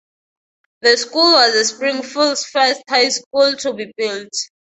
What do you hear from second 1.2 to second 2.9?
was Springfield's first